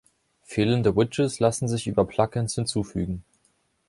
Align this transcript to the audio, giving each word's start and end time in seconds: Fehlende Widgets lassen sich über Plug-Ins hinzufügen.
Fehlende 0.41 0.95
Widgets 0.95 1.37
lassen 1.39 1.67
sich 1.67 1.85
über 1.85 2.05
Plug-Ins 2.07 2.55
hinzufügen. 2.55 3.21